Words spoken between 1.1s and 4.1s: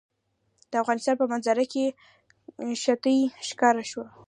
په منظره کې ښتې ښکاره ده.